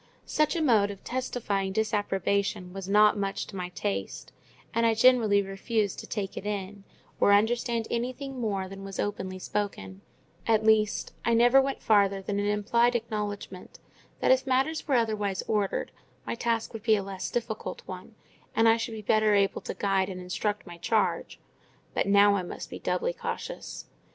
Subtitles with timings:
[0.25, 4.31] Such a mode of testifying disapprobation was not much to my taste;
[4.73, 6.83] and I generally refused to take it in,
[7.19, 10.01] or understand anything more than was openly spoken;
[10.47, 13.77] at least, I never went farther than an implied acknowledgment
[14.21, 15.91] that, if matters were otherwise ordered
[16.25, 18.15] my task would be a less difficult one,
[18.55, 21.39] and I should be better able to guide and instruct my charge;
[21.93, 23.85] but now I must be doubly cautious.